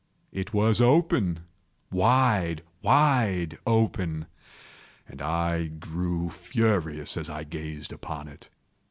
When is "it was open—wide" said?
0.31-2.63